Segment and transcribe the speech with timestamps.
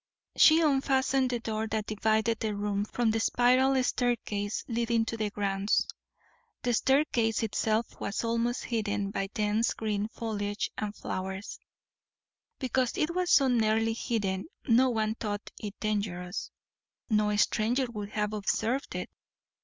[0.35, 5.29] She unfastened the door that divided the room from the spiral staircase leading to the
[5.29, 5.85] grounds.
[6.63, 11.59] The staircase itself was almost hidden by dense green foliage and flowers;
[12.57, 16.49] because it was so nearly hidden no one thought it dangerous;
[17.07, 19.11] no stranger would have observed it.